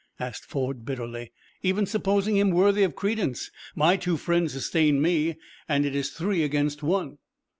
[0.19, 1.31] asked Ford, bitterly.
[1.61, 5.35] "Even supposing him worthy of credence, my two friends sustain me,
[5.69, 7.19] and it is three against one."